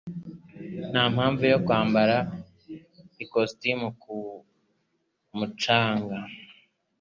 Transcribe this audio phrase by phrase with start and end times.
[0.91, 2.17] Nta mpamvu yo kwambara
[3.23, 4.15] ikositimu ku
[5.37, 6.19] mucanga.